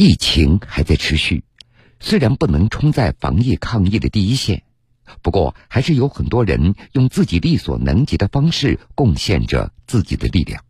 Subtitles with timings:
[0.00, 1.42] 疫情还在持续，
[1.98, 4.62] 虽然不能冲在防疫抗疫的第一线，
[5.22, 10.62] 不过还是有很多人用自己力所能及的方式贡献着自己的力量。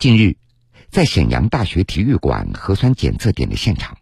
[0.00, 0.36] 近日，
[0.90, 3.98] 在沈阳大学体育馆核酸检测点的现场，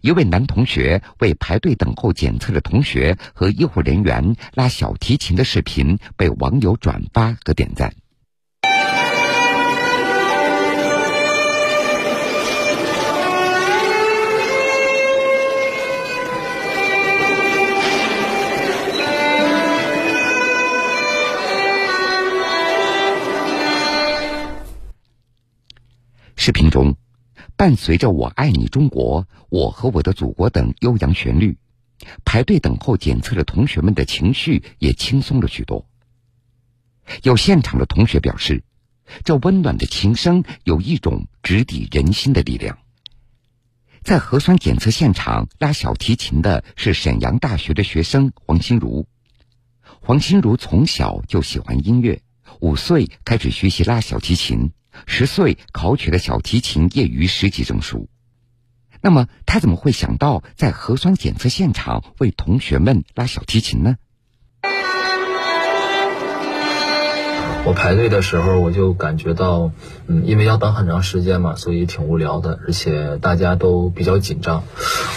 [0.00, 7.96] 一位男同学为排队等候检测的同学和医护人员拉小提琴的视频被网友转发和点赞。
[26.46, 26.94] 视频中，
[27.56, 31.58] 伴随着“我爱你中国”“我和我的祖国”等悠扬旋律，
[32.24, 35.88] 排队等候检测的同学们的情绪也轻松了许多。
[37.24, 38.62] 有现场的同学表示，
[39.24, 42.78] 这温暖的琴声有一种直抵人心的力量。
[44.04, 49.08] 在核酸检测现场拉小提琴的是沈阳大学的学生黄心如。
[50.00, 52.22] 黄心如从小就喜欢音乐，
[52.60, 54.70] 五岁开始学习拉小提琴。
[55.06, 58.08] 十岁考取了小提琴业余十级证书，
[59.00, 63.96] 那么他怎么会想到在核酸检测现场为同学们拉小提琴呢？
[67.64, 69.72] 我排队的时候，我就感觉到，
[70.06, 74.62] 嗯，因为要等很长时间嘛，所以挺无聊的，而且大家都比较紧张。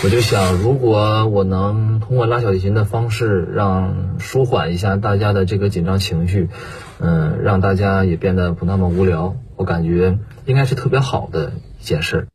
[0.04, 6.50] 我就想，如果我能通过拉小提琴的方式，让舒缓一下大家的这个紧张情绪，
[6.98, 12.30] 嗯，让大家也变得不那么无聊，我感觉应该是特别好的一件事。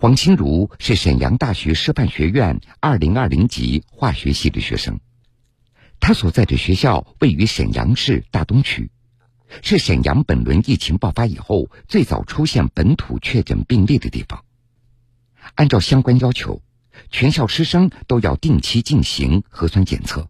[0.00, 5.00] 黄清如是沈阳大学师范学院二零二零级化学系的学生，
[5.98, 8.92] 他所在的学校位于沈阳市大东区。
[9.60, 14.44] 是沈阳本轮疫情爆发以后最早出现本土确诊病例的地方。
[15.56, 16.62] 按照相关要求，
[17.10, 20.28] 全校师生都要定期进行核酸检测。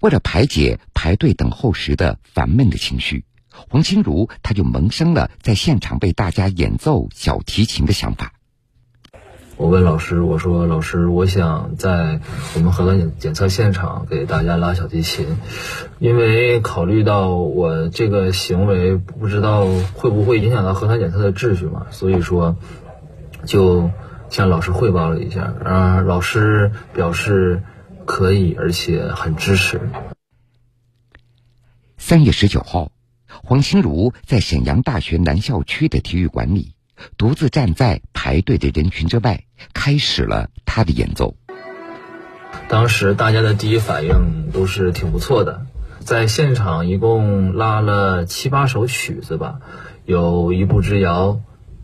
[0.00, 3.26] 为了排解排队等候时的烦闷的情绪，
[3.68, 8.32] 黄心如他就萌生了在现场为大家演奏小提琴的想法。
[9.56, 12.20] 我问老师：“我说老师，我想在
[12.54, 15.36] 我们核酸检检测现场给大家拉小提琴，
[15.98, 22.54] 因为考虑到我这个行为不知道会不会影响到核酸检测的秩序嘛，所以说
[23.46, 23.90] 就
[24.30, 25.52] 向老师汇报了一下。
[25.64, 27.64] 啊，老师表示
[28.04, 29.80] 可以，而且很支持。”
[31.98, 32.92] 三月十九号，
[33.42, 36.74] 黄心如在沈阳大学南校区的体育馆里。
[37.16, 41.36] 独自站在排队的人群之外，开始了他的演奏。
[42.66, 45.66] 当时大家的第一反应都是挺不错的，
[46.00, 49.60] 在现场一共拉了七八首曲子吧，
[50.06, 51.38] 有一步之遥，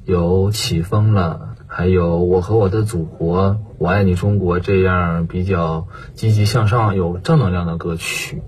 [0.05, 8.43] 有起风了，还有我和我的祖国，我爱你中国这样比较积极向上、有正能量的歌曲。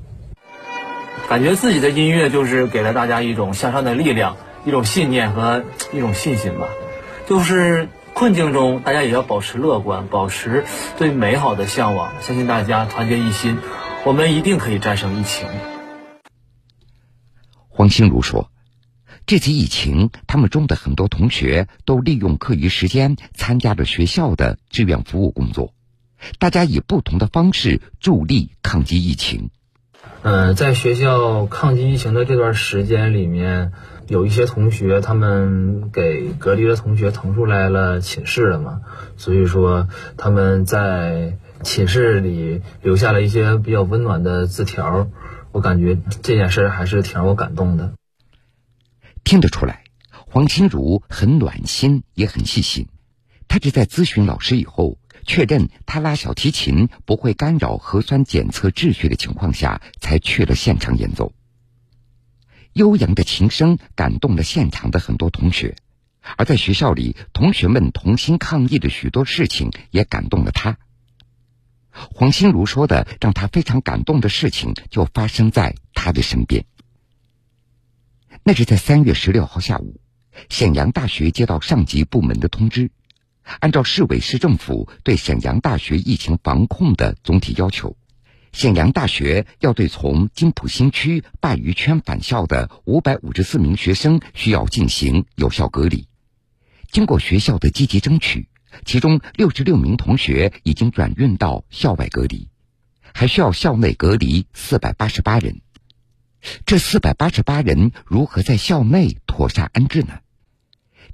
[1.28, 4.36] 感觉自己的音乐就是给了大家一种向上的力量。
[4.64, 6.66] 一种信念和一种信心吧，
[7.28, 10.64] 就是困境中，大家也要保持乐观，保持
[10.98, 12.12] 对美好的向往。
[12.20, 13.58] 相信大家团结一心，
[14.04, 15.46] 我们一定可以战胜疫情。
[17.68, 18.50] 黄心如说
[19.24, 25.72] ：“这次疫情，他们中的很多同学都利用课余时间参加了学校的志愿服务工作，
[26.40, 29.50] 大家以不同的方式助力抗击疫情。”
[30.28, 33.70] 嗯，在学校抗击疫情的这段时间里面。
[34.08, 38.80] 有一些同学，他们给隔离的同学腾出来了寝室了嘛，
[39.16, 45.08] 所以说他们在寝室里留下了一些比较温暖的字条，
[45.50, 47.94] 我感觉这件事还是挺让我感动的。
[49.24, 52.86] 听得出来，黄清如很暖心，也很细心。
[53.48, 61.32] 他只在咨询老师以后，确认他拉小提琴不会干扰核酸检测秩序的情况下，才去了现场演奏。
[62.72, 65.76] 悠扬的琴声感动了现场的很多同学，
[66.36, 70.78] 而在学校里，同学们同心抗疫的许多事情也感动了他。
[71.90, 76.66] 黄心如说的让他非常感动的事情，就发生在他的身边。
[78.44, 79.98] 那是在三月十六号下午，
[80.50, 82.90] 沈阳大学接到上级部门的通知，
[83.60, 87.96] 按照市委市政府对沈阳大学疫情防控的总体要求。
[88.52, 96.08] 沈阳大学要对从金浦新区鲅鱼圈返校的五百五十四名学生需要进行有效隔离。
[96.90, 98.48] 经过学校的积极争取，
[98.86, 102.48] 其中六十六名同学已经转运到校外隔离，
[103.12, 105.60] 还需要校内隔离四百八十八人。
[106.64, 110.20] 这四百八十八人如何在校内妥善安置呢？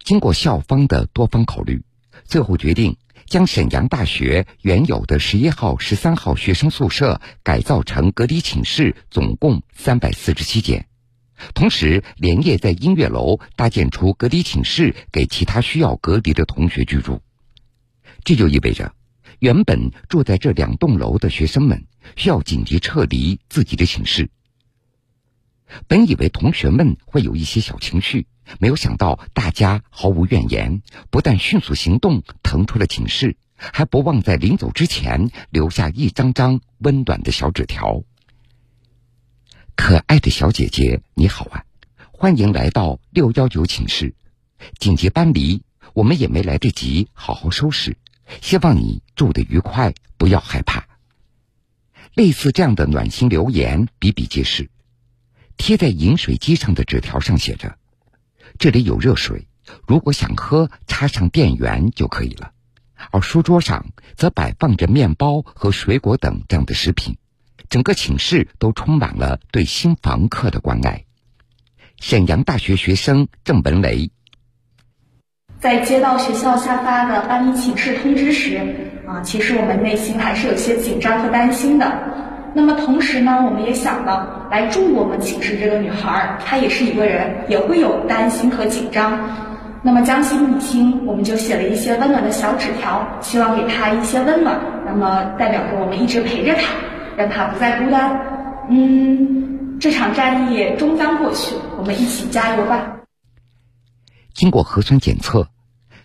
[0.04, 1.82] 经过校方的多方考虑，
[2.24, 10.86] 最后决定将沈阳大学原有的十一号、十三号学生宿舍改造成隔离寝室，总共三百四十七间。
[11.54, 17.20] 同时，连夜在音乐楼搭建出隔离寝室，给其他需要隔离的同学居住。
[18.22, 18.94] 这就意味着，
[19.40, 24.30] 原本住在这两栋楼的学生们需要紧急撤离自己的寝室。
[25.88, 28.26] 本以为同学们会有一些小情绪，
[28.58, 38.02] 没有想到大家毫无怨言，不但迅速行动腾出了寝室，还不忘在临走之前留下一张张温暖的小纸条。
[39.74, 41.64] 可爱的小姐姐，你好啊！
[42.10, 44.14] 欢迎来到六幺九寝室。
[44.78, 45.62] 紧急搬离，
[45.92, 47.96] 我们也没来得及好好收拾。
[48.40, 50.86] 希望你住得愉快，不要害怕。
[52.14, 54.70] 类似这样的暖心留言比比皆是。
[55.56, 57.76] 贴在饮水机上的纸条上写着
[58.62, 59.48] ：“这里有热水，
[59.88, 62.52] 如果想喝，插上电源就可以了。”
[63.10, 67.16] 而书桌上则摆放着面包和水果等这样的食品。
[67.68, 71.06] 整个寝室都充满了对新房客的关爱。
[72.00, 74.12] 沈阳大学学生郑文雷
[75.58, 78.58] 在接到学校下发的搬离寝室通知时，
[79.08, 82.31] 啊，其实我们内心还是有些紧张和担心的。
[82.54, 89.18] 那么同时呢，我们也想到，来住我们寝室这个女孩，她也是一个人，也会有担心和紧张。
[89.82, 94.60] 那么将心比心，我们就写了一些温暖的小纸条，希望给她一些温暖。
[94.86, 96.62] 那么代表着我们一直陪着她。
[97.16, 98.66] 让她不再孤单。
[98.70, 103.00] 嗯，这场战役终将过去，我们一起加油吧。
[104.32, 105.48] 经过核酸检测，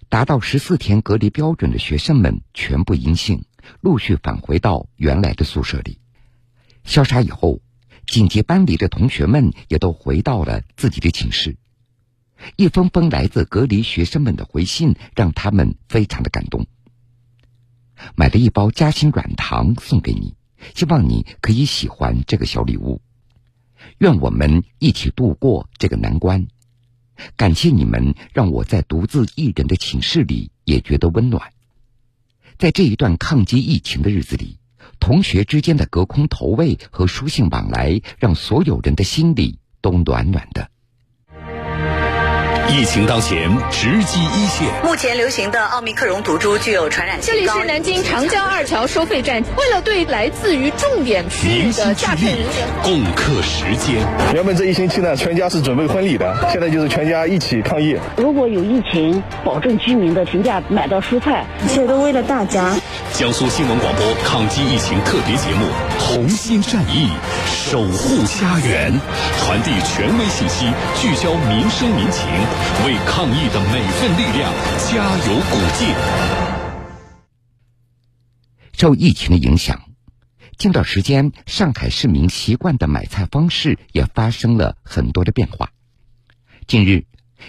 [0.09, 3.45] 达到十四天隔离标准的学生们全部阴性，
[3.79, 5.99] 陆续返回到原来的宿舍里。
[6.87, 7.61] 消杀以后，
[8.07, 11.57] 紧急搬离的同学们也都回到了自己的寝室。
[12.55, 16.65] 一封封来自隔离学生们的回信，让他们非常的感动。
[18.15, 20.35] 买了一包夹心软糖送给你。
[20.73, 22.99] 希望你可以喜欢这个小礼物，
[23.99, 26.47] 愿我们一起度过这个难关。
[27.35, 31.53] 感谢你们，让我在独自一人的寝室里也觉得温暖。
[32.57, 34.57] 在这一段抗击疫情的日子里，
[34.99, 40.69] 同学之间的隔空投喂和书信往来，让所有人的心里都暖暖的。
[42.69, 44.67] 疫情当前，直击一线。
[44.83, 47.33] 目前流行的奥密克戎毒株具有传染性。
[47.33, 52.45] 这里是南京长江二桥收费站，为了对来自于重点区域的驾驶人员
[52.83, 53.95] 共克时间。
[54.33, 57.97] 原本这一星期呢，全家是准备婚礼的，现在就是全家一起抗疫。
[58.17, 62.75] 如果有疫情，保证居民的平价买到蔬菜，一切都为了大家。
[63.13, 65.65] 江苏新闻广播抗击疫情特别节目
[65.99, 67.09] 《同心战役，
[67.47, 68.91] 守护家园》，
[69.43, 70.65] 传递权威信息，
[71.01, 72.27] 聚焦民生民情。
[72.85, 74.53] 为抗疫的每份力量
[74.89, 75.93] 加油鼓劲。
[78.73, 79.81] 受疫情的影响，
[80.57, 85.71] 近段时间上海市民习惯的买菜方式也发生了很多的变化。
[86.67, 87.05] 近日，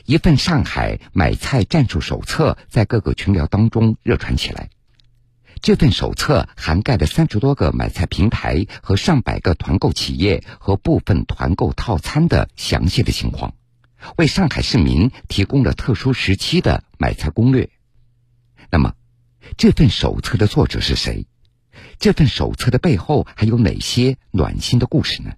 [0.06, 4.70] 一份上海买菜战术手册在各个群聊当中热传起来。
[5.60, 13.52] 这份手册涵盖了三十多个买菜平台和上百个团购企业和部分团购套餐的详细的情况。
[14.16, 17.70] 为上海市民提供了特殊时期的买菜攻略。
[18.70, 18.94] 那么，
[19.56, 21.26] 这份手册的作者是谁？
[21.98, 25.32] 这份手册的背后还有哪些暖心的故事呢？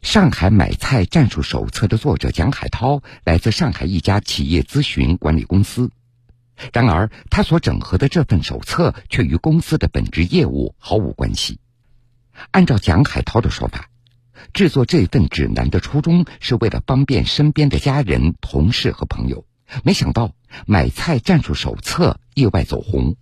[0.00, 5.90] 上海买菜战术手册的作者蒋海涛来自上海一家企业咨询管理公司，
[6.72, 11.58] 然而他所整合的这份手册却与公司的本职业务毫无关系。
[12.52, 13.90] 按照蒋海涛的说法。
[14.52, 19.44] 制作这份指南的初衷是为了方便身边的家人、同事和朋友，
[19.84, 20.30] 没想到
[20.66, 23.14] 买菜战术手册意外走红。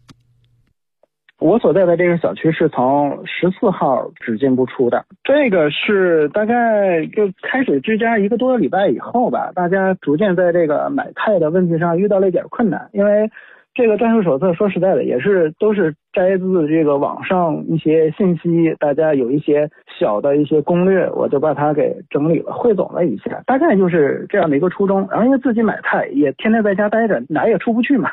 [1.39, 13.31] 我所在的这个小区是从十四号只进不出的，这个是大概就开始居家一个多礼拜以后吧，大家逐渐在这个买菜的问题上遇到了一点困难，因为。
[13.79, 19.71] 这个战术手册说实在的，也是都是摘自这个网上一些信息，大家有一些
[20.01, 25.07] 小的一些攻略，我就把它给整理了，汇总了一下，大概就是这样的一个初衷。
[25.11, 28.09] 然后因为自己买菜也天天在家待着，哪也出不去嘛。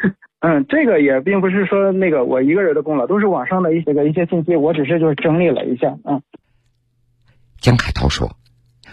[0.40, 5.96] 嗯，这个也并不是说那个我一个人的功劳，都是网上的一些个一些信息，我只是就是整理了一下。
[6.04, 6.20] 嗯，
[7.58, 8.36] 江海涛说，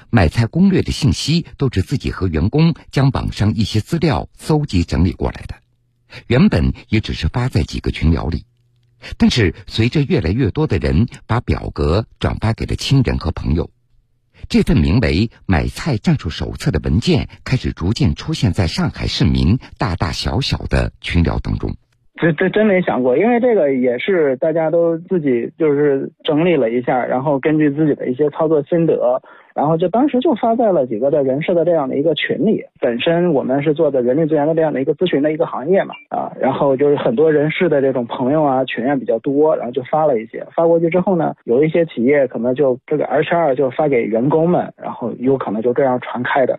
[0.10, 5.56] 买菜攻略的信息都是自己和员工将网上一些资料搜集整理过来的。
[6.28, 8.46] 原本也只是发在几个群聊里，
[9.18, 13.70] 但是随着越来越多的人把表格转发给了亲人和朋友，
[14.50, 21.76] 这份名为《买菜战术手册》的文件开始逐渐出现在上海市民大大小小的群聊当中。
[22.24, 29.22] 这这真没想过，因为这个也是大家都自己就是整理了一下，然后根据自己的一些操作心得，
[29.54, 32.64] 然后就当时就发在了几个的人事的这样的一个群里。
[32.80, 46.58] 本身我们是做的人力资源的这样的一个咨询的一个行业嘛，啊，然后就是很多人事的这种朋友啊群啊比较多，然后就发了一些，发过去之后呢，有一些企业可能就这个 HR 就发给员工们，然后有可能就这样传开的。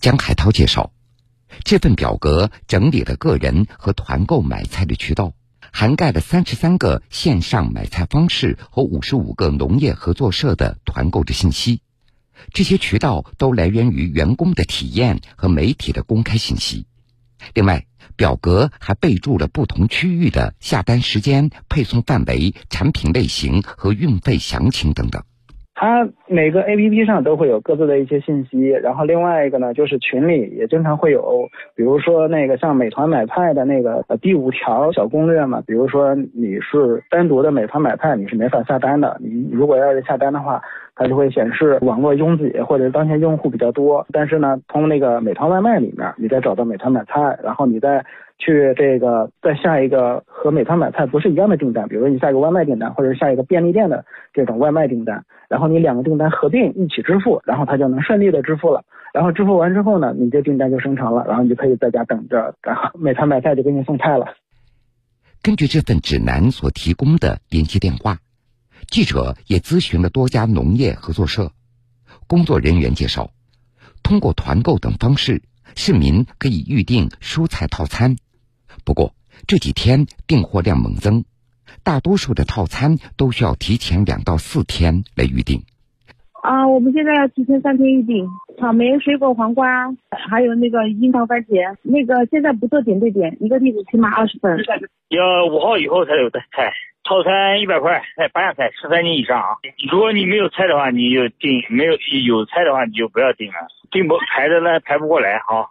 [0.00, 0.90] 江海涛介绍。
[1.64, 5.34] 这份表格整理了个人和团购买菜的渠道，
[5.72, 11.80] 涵盖了三十三个线上买菜方式和五十五个农业合作社的团购的信息。
[12.52, 16.86] 这些渠道都来源于员工的体验和媒体的公开信息。
[17.54, 25.22] 另外，表格还备注了不同区域的下单时间、配送范围、产品类型和运费详情等等。
[25.80, 40.60] 它每个 A P P 上都会有各自的一些信息，然后另外一个呢，就是群里也经常会有，比如说那个像美团买菜的那个第五条小攻略嘛，比如说你是单独的美团买菜，你是没法下单的，你如果要是下单的话，
[40.94, 48.04] 它就会显示网络拥挤或者当前用户比较多，但是呢，从那个美团外卖里面，你再找到美团买菜，然后你再
[48.40, 58.82] 去这个再下一个和美团买菜不是一样的订单，比如说你下一个外卖订单，或者下一个便利店的这种外卖订单，然后你两个订单合并一起支付，然后它就能顺利的支付了。
[59.12, 64.26] 然后支付完之后呢，你这订单就生成了，然后你就可以在家等着，然后美团买菜就给你送菜了。
[65.42, 68.18] 根据这份指南所提供的联系电话。
[68.88, 71.52] 记者也咨询了多家农业合作社，
[72.26, 73.30] 工作人员介绍，
[74.02, 75.42] 通过团购等方式，
[75.76, 78.16] 市民可以预订蔬菜套餐。
[78.90, 79.12] 不过
[79.46, 81.22] 这几天订货量猛增，
[81.84, 85.62] 大多数的套餐都需要提前两到四天来预订。
[86.42, 88.26] 啊，我们现在要提前三天预订，
[88.58, 89.94] 草莓、水果、黄瓜，
[90.28, 94.58] 还有那个樱桃、番茄，那个现在不做点对点，一个地址起码二十份。
[95.06, 96.72] 要五号以后才有的菜。
[97.04, 99.54] 套餐一百块，哎八样菜，十三斤以上啊！
[99.88, 101.92] 如果你没有菜的话，你就订；没有
[102.26, 103.70] 有菜的话，你就不要订了。
[103.92, 105.70] 订不排的呢，排不过来哈。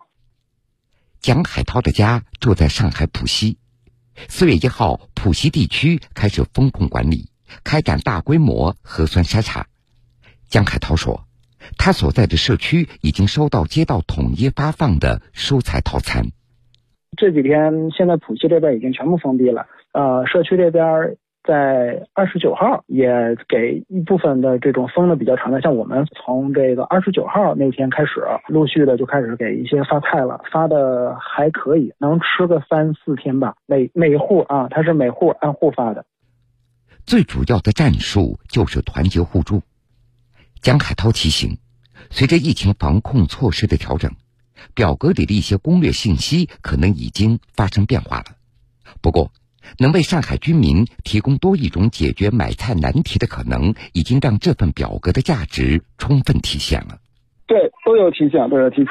[1.21, 3.57] 蒋海涛的家住在上海浦西，
[4.29, 7.29] 四月一号，浦西地区开始封控管理，
[7.65, 9.67] 开展大规模核酸筛查。
[10.47, 11.25] 蒋海涛说，
[11.77, 16.27] 他所在的社区已经收到街道统一发放的蔬菜套餐。
[17.17, 19.67] 这几天，现在浦西这边已经全部封闭了。
[19.91, 33.55] 呃，社区这边在二十九号也给一部分的这种封的比较长的，像我们从这个二十九号那天开始，陆续的就开始给一些发菜了，发的还可以，能吃个三四天吧。
[33.65, 36.05] 每每户啊，他是每户按户发的。
[37.05, 39.63] 最主要的战术就是团结互助。
[40.61, 41.57] 江海涛提醒，
[42.11, 44.11] 随着疫情防控措施的调整，
[44.75, 48.25] 表格里的一些攻略信息可能已经发生变化了。
[49.01, 49.31] 不过，
[49.77, 56.97] 能为上海居民提供多一种解决买菜难题的可能，已经让这份表格的价值充分体现了。
[57.47, 58.89] 对，都有提醒，都有提醒。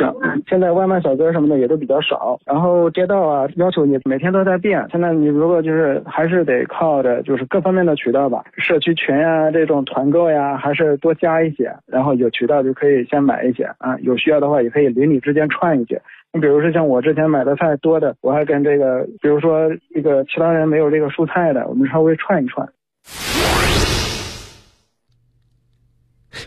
[0.49, 4.85] 现在外卖小哥什么的也都比较少，然后街道啊要求你每天都在变。
[4.91, 16.03] 现在你如果就是还是得靠着就是各方面的渠道吧，社区群呀这种团购呀，还是多加一些，然后有渠道就可以先买一些啊，有需要的话也可以邻里之间串一些。
[16.33, 22.73] 你比如说像我之前买的菜多的，我还跟这个，比如说这个其他人没有这个蔬菜的，我们稍微串一串。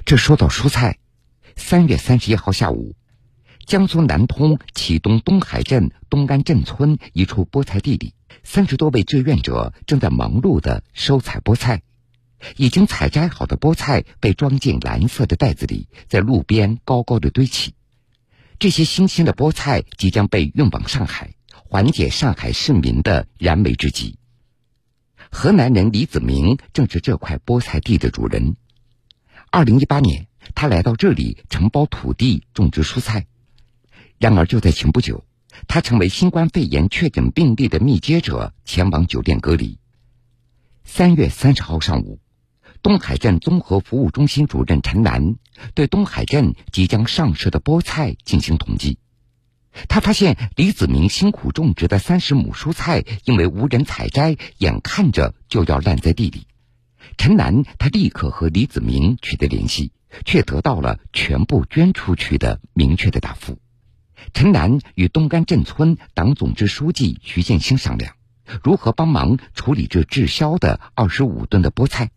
[0.05, 0.97] 这说到蔬菜，
[1.55, 2.93] 三月三十一号下午，
[3.65, 11.81] 江苏南通启东东海镇东干镇村一处菠菜地里，三十多位志愿者正在忙碌的收采菠菜。
[12.55, 17.73] 已经采摘好的菠菜被装进蓝色的袋子里，在路边高高的堆起。
[18.61, 24.19] 这些新鲜的菠菜即将被运往上海，缓解上海市民的燃眉之急。
[25.31, 28.55] 河南人李子明正是这块菠菜地的主人。
[29.49, 33.25] 二零一八年，他来到这里承包土地种植蔬菜。
[34.19, 35.25] 然而，就在前不久，
[35.67, 39.79] 他成为新冠肺炎确诊病例的密接者，前往酒店隔离。
[40.83, 42.19] 三月三十号上午。
[42.83, 45.35] 东海镇综合服务中心主任陈楠
[45.75, 48.97] 对东海镇即将上市的菠菜进行统计，
[49.87, 56.47] 他发现李子明辛苦种植的三十亩蔬菜因为无人采摘，眼看着就要烂在地里。
[57.17, 59.91] 陈楠他立刻和李子明取得联系，
[60.25, 63.59] 却得到了全部捐出去的明确的答复。
[64.33, 68.15] 陈楠与东干镇村党总支书记徐建新商量，
[68.63, 72.09] 如何帮忙处理这滞销的二十五吨的菠菜。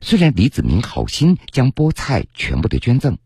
[0.00, 3.18] 虽然李子明好心将菠菜全部的捐赠，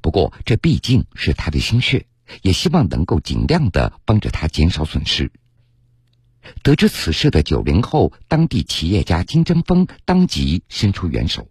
[0.00, 2.06] 不过这毕竟是他的心血，
[2.42, 5.32] 也希望能够尽量的帮着他减少损失。
[6.62, 11.48] 得知此事的九零后当地企业家金针峰当即伸出援手。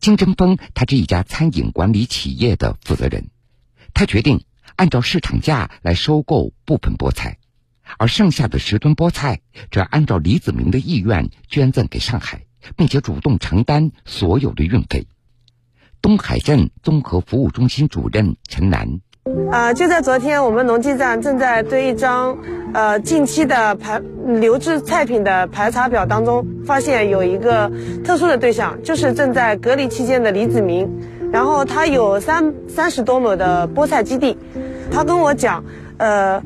[0.00, 3.30] 金针峰他是一家餐饮管理企业的负责人，
[3.92, 4.44] 他决定
[4.76, 7.38] 按照市场价来收购部分菠菜，
[7.98, 12.43] 而剩下的十吨菠菜则按照李子明的意愿捐赠给上海。
[12.76, 15.06] 并且主动承担所有的运费。
[16.00, 19.00] 东海镇综合服务中心主任陈楠，
[19.50, 22.36] 呃，就在昨天，我们农技站正在对一张
[22.74, 27.72] 呃近期的排留置菜品的排查表当中，发现有一个
[28.04, 30.90] 特殊的对象，就是正在隔离期间的李子明。
[31.32, 34.36] 然后他有三三十多亩的菠菜基地，
[34.92, 35.64] 他跟我讲，
[35.96, 36.42] 呃，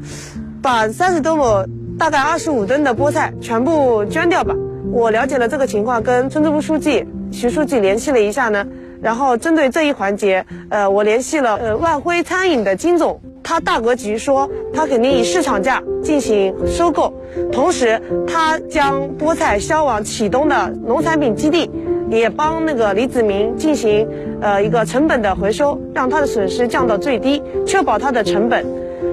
[0.62, 4.54] 把三十多亩大概二十五吨的菠菜全部捐掉吧。
[4.90, 8.66] 我了解了这个情况，跟村支部书记徐书记联系了一下呢，
[9.00, 17.12] 然后针对这一环节，呃，我联系了呃万辉餐饮的金总，他大格局说他肯定以市场价进行收购，
[17.52, 21.70] 同时他将菠菜销往启东的农产品基地，
[22.10, 24.08] 也帮那个李子明进行
[24.40, 28.64] 呃一个成本的回收，让他的损失降到最低，确保他的成本，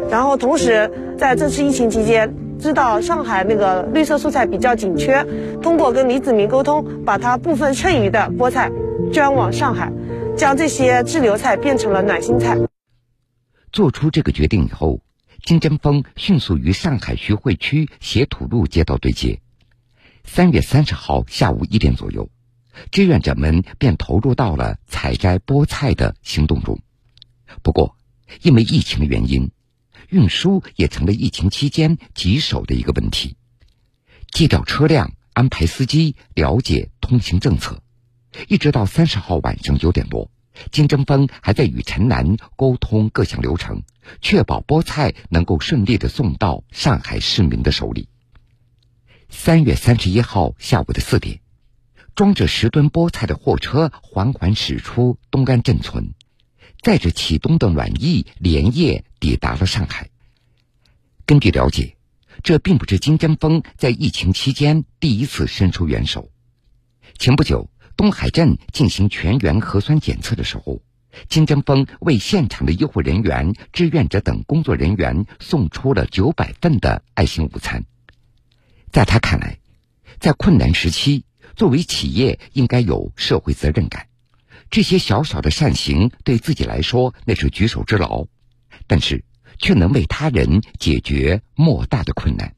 [0.09, 2.33] 然后同时在这次疫情期间。
[2.59, 5.25] 知道上海那个绿色蔬菜比较紧缺，
[5.61, 8.71] 通过跟李子明沟通，把他部分剩余的菠菜
[9.11, 9.91] 捐往上海，
[10.35, 12.57] 将这些滞留菜变成了暖心菜。
[13.71, 15.01] 做出这个决定以后，
[15.43, 19.41] 金针峰迅速与上海徐汇区斜土路街道对接。
[20.23, 22.29] 三月三十号下午一点左右，
[22.89, 26.79] 志愿者们便投入到了采摘菠菜的行动中。
[27.61, 27.95] 不过，
[28.41, 29.51] 因为疫情的原因。
[30.15, 33.35] 运输也成了疫情期间棘手的一个问题，
[34.31, 37.83] 借调车辆、安排司机、了解通行政策，
[38.47, 40.31] 一直到三十号晚上九点多，
[40.71, 43.83] 金争峰还在与陈楠沟通各项流程，
[44.21, 48.07] 确保菠菜能够顺利的送到上海市民的手里。
[49.27, 51.41] 三月三十一号下午的四点，
[52.15, 56.13] 装着十吨菠菜的货车缓缓驶出东安镇村。
[56.85, 60.11] 载着启东的暖意连夜抵达了上海。
[61.25, 61.97] 根据了解，
[62.43, 66.29] 这并不是金针峰在疫情期间第一次伸出援手。
[67.17, 70.83] 前不久，东海镇进行全员核酸检测的时候，
[71.27, 77.83] 金针峰为现场的医护人员、志愿者等工作人员送出了九百份的爱心午餐。
[78.91, 79.57] 在他看来，
[80.19, 84.05] 在困难时期，作为企业应该有社会责任感。
[84.69, 88.25] 这些小小的善行对自己来说那是举手之劳，
[88.87, 89.23] 但是
[89.59, 92.51] 却能为他人解决莫大的困难。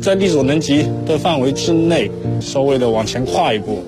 [0.00, 2.10] 在力所能及的范围之内，
[2.40, 3.84] 稍微的往前跨一步，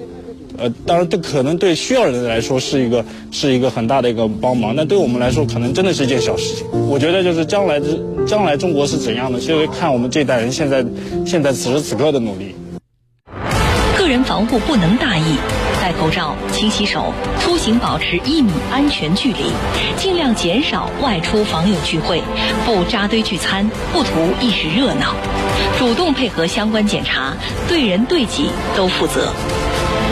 [0.57, 6.67] 呃，当然这可能对需要人来说是一个是一个很大的一个帮忙，但对我们来说可能真的是一件小事情。
[6.89, 10.87] 我觉得就是将来之将来中国是怎样的，就会看我们这代人现在
[11.27, 12.55] 现在此时此刻的努力。
[13.99, 15.37] 个人防护不能大意。
[15.85, 19.53] 戴口罩、勤洗手、出行保持一米安全距离，
[19.99, 22.23] 尽量减少外出访友聚会，
[22.65, 25.15] 不扎堆聚餐，不图一时热闹，
[25.79, 27.35] 主动配合相关检查，
[27.69, 29.31] 对人对己都负责。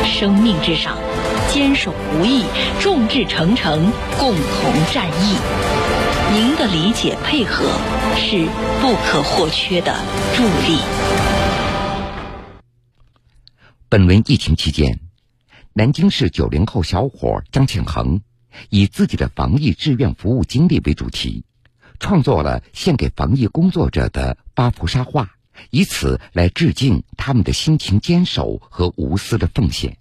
[0.05, 0.99] 生命至上，
[1.51, 2.45] 坚守不易，
[2.79, 5.39] 众志成城，共同战役。
[6.35, 7.65] 您的理解配合
[8.15, 8.47] 是
[8.83, 9.97] 不可或缺的
[10.37, 10.81] 助力。
[13.89, 15.02] 本轮疫情期间。
[15.75, 18.21] 南京市九零后小伙张庆恒，
[18.69, 21.45] 以自己的防疫志愿服务经历为主题，
[21.99, 25.31] 创作了献给防疫工作者的八幅沙画，
[25.71, 29.97] 以此来致敬他们的辛勤坚守和无私的奉献。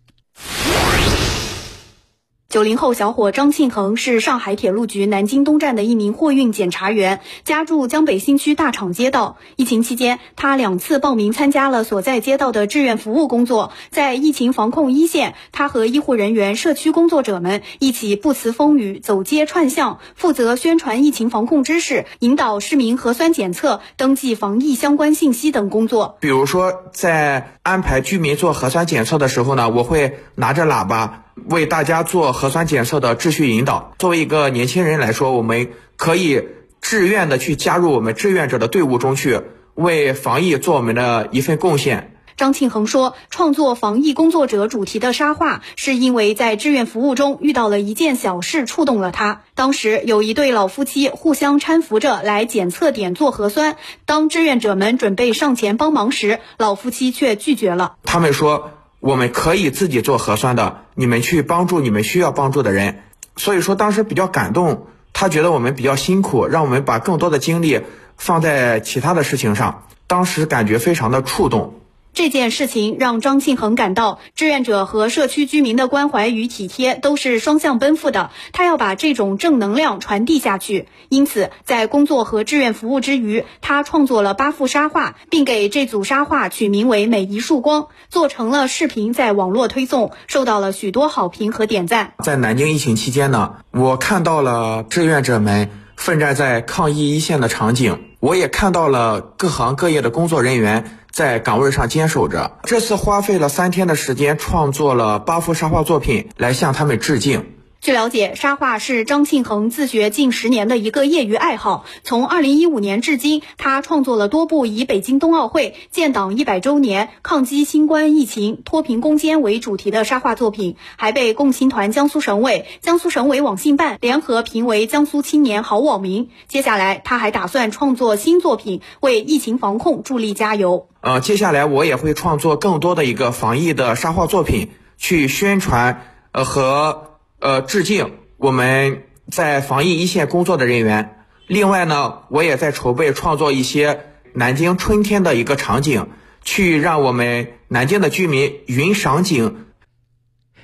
[2.52, 9.38] 九零后小伙张庆恒是上海铁路局南京东站的一名货运检查员，家住江北新区大厂街道。
[9.56, 13.72] 疫情期间，他两次报名参加了所在街道的志愿服务工作。
[13.90, 26.18] 在疫情防控一线，他和医护人员、社区工作者们一起不辞风雨，走街串巷，负责宣传疫情防控知识，引导市民核酸检测、登记防疫相关信息等工作。
[26.20, 31.24] 比如说，在安排居民做核酸检测的时候呢，我会拿着喇叭。
[31.48, 33.94] 为大家做核酸检测的秩序引导。
[34.00, 36.44] 作为一个年轻人来说，我们可以
[36.82, 39.42] 自愿的去加入我们志愿者的队伍中去，
[39.76, 42.16] 为防疫做我们的一份贡献。
[42.38, 49.44] 张庆恒说，创作防疫工作者主题的沙画，是因为在志愿服务中遇到了一件小事，触动了他。
[49.54, 57.98] 当时有一对老夫妻互相搀扶着来检测点做核酸，当志愿者们准备上前帮忙时，老夫妻却拒绝了。
[58.04, 58.72] 他们说。
[59.02, 63.02] 我们可以自己做核酸的，你们去帮助你们需要帮助的人。
[63.36, 67.82] 所以说当时比较感动，他觉得我们比较辛苦，让我们把更多的精力
[68.16, 71.81] 放在其他的事情上，当时感觉非常的触动。
[72.14, 78.32] 这件事情让张庆恒感到，志愿者和社区居民的关怀与体贴都是双向奔赴的。
[78.52, 92.14] 他要把这种正能量传递下去，因此在工作和志愿服务之余，他创作了八幅沙画，并给这组沙画取名为“每一束光”，做成了视频，在网络推送，受到了许多好评和点赞。
[92.24, 100.98] 在南京疫情期间呢，我看到了志愿者们奋战在抗疫一线的场景，我也看到了各行各业的工作人员。
[101.12, 102.58] 在岗位上坚守着。
[102.64, 107.61] 这次花费了三天的时间，创作了八幅沙画作品，来向他们致敬。
[107.82, 111.84] 据了解，沙画是张庆恒自学近十年的一个业余爱好。
[112.04, 126.30] 从二零一五年至今，他创作了多部以北京冬奥会、建党一百周年、抗击新冠疫情、脱贫攻坚为主题的沙画作品，还被共青团江苏省委、江苏省委网信办联合评为江苏青年好网民。
[126.48, 130.88] 接下来，他还打算创作新作品，为疫情防控助力加油。
[131.00, 137.11] 呃，接下来我也会创作更多的一个防疫的沙画作品，去宣传，呃和。
[137.42, 141.26] 呃，致敬我们在防疫一线工作的人员。
[141.48, 146.10] 另外呢，我也在筹备创作一些南京春天的一个场景，
[146.44, 149.66] 去让我们南京的居民云赏景。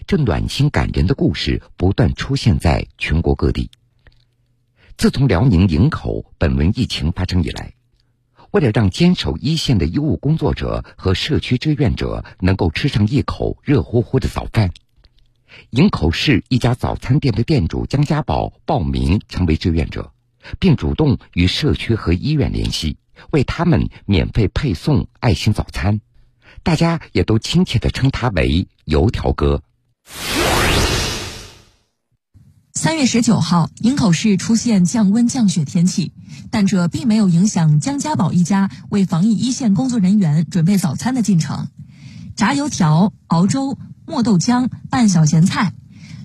[0.06, 3.72] 这暖心感人的故事不断出现在全国各地。
[4.98, 7.74] 自从辽宁营口本轮疫情发生以来，
[8.52, 14.70] 为了让坚守一线的医务工作者和社区志愿者能够吃上一口热乎乎的早饭。
[15.72, 20.12] 营口市一家早餐店的店主江家宝报名成为志愿者，
[20.60, 22.98] 并主动与社区和医院联系，
[23.32, 26.02] 为他们免费配送爱心早餐。
[26.64, 29.62] 大家也都亲切地称他为“油条哥”。
[32.74, 36.14] 三月十九号，营口市出现降温降雪天气，
[36.52, 41.70] 但这并没有影响江家宝一家为防疫一线工作人员准备早餐的进程。
[42.36, 43.78] 炸油条、熬粥。
[44.08, 45.74] 磨豆浆、拌小咸菜。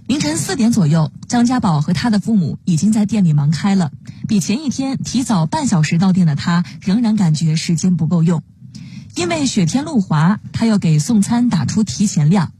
[0.06, 3.90] 凌晨四点左右，张家宝和他的父母已经在店里忙开了。
[4.28, 8.42] 比前一天提早半小时到店的他，仍然感觉时间不够用。
[9.16, 12.52] 因为雪天路滑，他要给送餐打出提前量。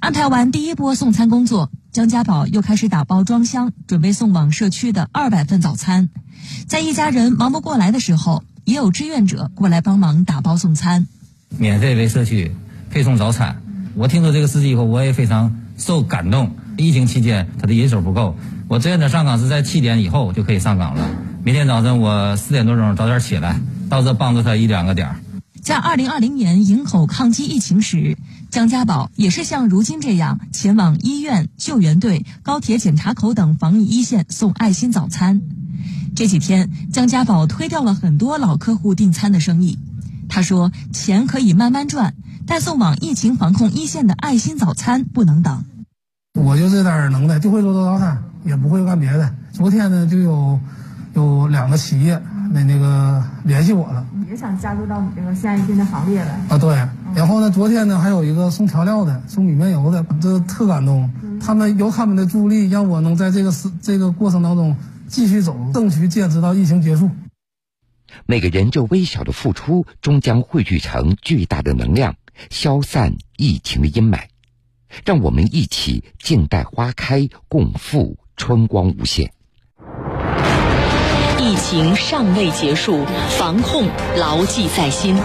[0.00, 6.08] 安排完第一波送餐工作，张家宝又开始打包装箱，准备送往社区的二百份早餐。
[6.68, 11.06] 在一家人忙不过来的时候，也有志愿者过来帮忙打包送餐，
[11.48, 12.54] 免费为社区
[12.90, 13.65] 配送早餐。
[13.98, 16.54] 我听说这个事迹以后，我也非常受感动。
[16.76, 18.36] 疫情期间，他的人手不够，
[18.68, 21.08] 我志愿者上岗是在七点以后就可以上岗了。
[21.42, 25.16] 明天早晨我四点多钟早点起来，到这帮助他一两个点儿。
[25.62, 28.18] 在二零二零年营口抗击疫情时，
[28.50, 35.40] 江家宝也是像如今这样前往医院、救援队、高铁检查口等防疫一线送爱心早餐。
[36.14, 39.78] 这几天，江家宝推掉了很多老客户订餐的生意。
[40.28, 42.14] 他说：“钱可以慢慢赚。”
[42.46, 45.64] 但送往疫情防控一线的爱心早餐不能等。
[46.34, 49.34] 我就这点能耐，就会做做早餐，也不会干别的。
[49.52, 50.60] 昨天呢，就有
[51.14, 56.40] 有两个企业那那个联系我了，也想加入到你这个献爱心的行列来。
[56.48, 56.74] 啊，对。
[57.14, 61.10] 然后呢，昨天呢，还有一个送调料的，送米面油的，这特感动。
[61.40, 64.76] 他们有他们的助力，让我能在这个是这个过程当中
[65.08, 67.10] 继续走，争取坚持到疫情结束。
[68.26, 72.14] 每个人这微小的付出，终将汇聚成巨大的能量。
[72.50, 74.20] 消散疫情的阴霾，
[75.04, 79.32] 让我们一起静待花开，共赴春光无限。
[81.38, 83.04] 疫情尚未结束，
[83.38, 85.16] 防控牢记在心。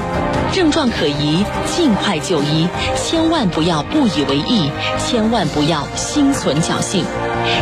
[0.51, 4.69] 症状可疑，尽快就医，千万不要不以为意，
[4.99, 7.05] 千万不要心存侥幸，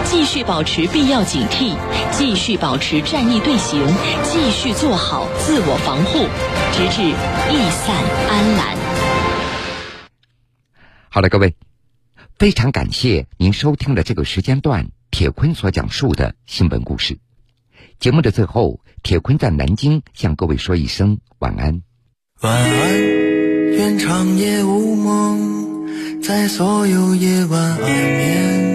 [0.03, 1.75] 继续保持必要警惕，
[2.11, 3.85] 继续保持战役队形，
[4.23, 6.27] 继续做好自我防护，
[6.73, 7.95] 直至疫散
[8.27, 8.98] 安澜。
[11.11, 11.55] 好了，各位，
[12.37, 17.17] 非常感谢您收听了这个时间段铁坤所讲述的新闻故事。
[17.99, 21.81] 节目的最后，铁坤在南京向各位说一声晚安。
[22.41, 23.01] 晚安，
[23.71, 28.69] 愿长夜无梦，在所有夜晚安眠。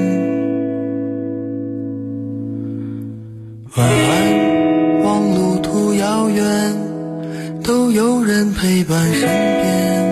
[3.77, 10.04] 晚安，望路途遥远，都有人陪伴身边。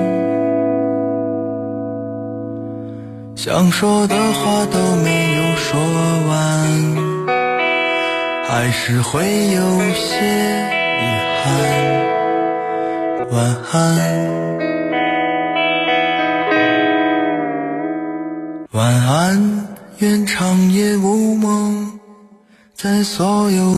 [3.45, 5.81] 想说的话都没有说
[6.29, 7.27] 完，
[8.47, 10.15] 还是会有些
[11.01, 11.05] 遗
[11.43, 11.43] 憾。
[13.33, 13.75] 晚安。
[18.71, 19.67] 晚安，
[19.99, 21.99] 愿长夜无梦，
[22.77, 23.65] 在所有。